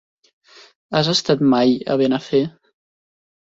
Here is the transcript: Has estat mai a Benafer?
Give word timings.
Has 0.99 1.09
estat 1.13 1.43
mai 1.51 1.75
a 1.93 1.99
Benafer? 2.03 2.41